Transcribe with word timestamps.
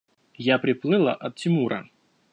–Я 0.47 0.57
приплыла 0.57 1.13
от 1.13 1.35
Тимура. 1.35 1.87